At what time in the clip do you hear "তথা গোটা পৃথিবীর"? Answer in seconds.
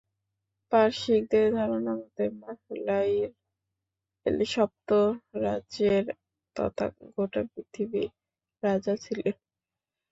6.55-8.09